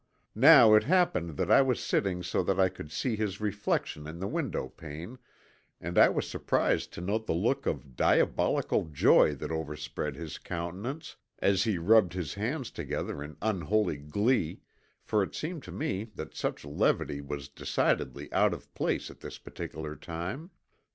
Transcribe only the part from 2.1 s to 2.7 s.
so that I